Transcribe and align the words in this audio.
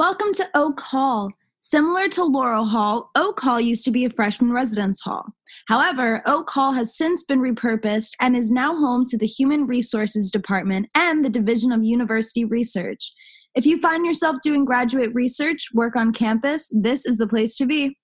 Welcome 0.00 0.32
to 0.32 0.48
Oak 0.54 0.80
Hall. 0.80 1.30
Similar 1.58 2.08
to 2.08 2.24
Laurel 2.24 2.64
Hall, 2.64 3.10
Oak 3.14 3.38
Hall 3.38 3.60
used 3.60 3.84
to 3.84 3.90
be 3.90 4.06
a 4.06 4.08
freshman 4.08 4.50
residence 4.50 5.02
hall. 5.02 5.26
However, 5.68 6.22
Oak 6.24 6.48
Hall 6.48 6.72
has 6.72 6.96
since 6.96 7.22
been 7.22 7.40
repurposed 7.40 8.12
and 8.18 8.34
is 8.34 8.50
now 8.50 8.74
home 8.74 9.04
to 9.08 9.18
the 9.18 9.26
Human 9.26 9.66
Resources 9.66 10.30
Department 10.30 10.88
and 10.94 11.22
the 11.22 11.28
Division 11.28 11.70
of 11.70 11.84
University 11.84 12.46
Research. 12.46 13.12
If 13.54 13.66
you 13.66 13.78
find 13.78 14.06
yourself 14.06 14.38
doing 14.42 14.64
graduate 14.64 15.10
research 15.12 15.68
work 15.74 15.96
on 15.96 16.14
campus, 16.14 16.72
this 16.74 17.04
is 17.04 17.18
the 17.18 17.26
place 17.26 17.54
to 17.56 17.66
be. 17.66 17.98